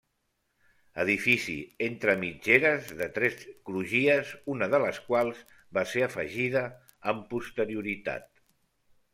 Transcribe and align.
Edifici 1.01 1.57
entre 1.87 2.15
mitgeres 2.23 2.89
de 3.03 3.09
tres 3.19 3.37
crugies, 3.71 4.33
una 4.55 4.71
de 4.75 4.81
les 4.85 5.03
quals 5.11 5.45
va 5.79 5.87
ser 5.93 6.05
afegida 6.09 6.65
amb 7.13 7.25
posterioritat. 7.35 8.31